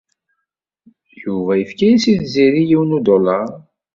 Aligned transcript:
Yuba 1.21 1.51
yefka-as 1.55 2.03
i 2.11 2.13
Tiziri 2.17 2.61
yiwen 2.69 2.95
udulaṛ. 2.97 3.47